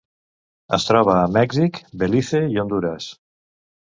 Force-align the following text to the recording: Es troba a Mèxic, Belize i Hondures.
Es 0.77 0.85
troba 0.85 1.11
a 1.17 1.27
Mèxic, 1.35 1.77
Belize 2.05 2.41
i 2.55 2.57
Hondures. 2.63 3.11